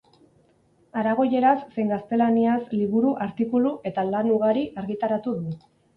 [1.01, 5.55] Aragoieraz zein gaztelaniaz liburu, artikulu eta lan ugari argitaratu du.